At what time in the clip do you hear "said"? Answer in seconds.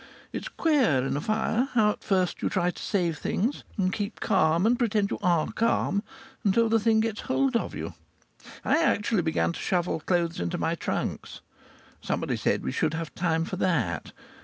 12.35-12.63